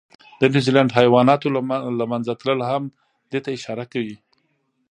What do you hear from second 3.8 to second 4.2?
کوي.